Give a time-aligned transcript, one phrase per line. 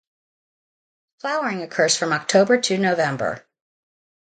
[1.19, 3.45] Flowering occurs from October to November.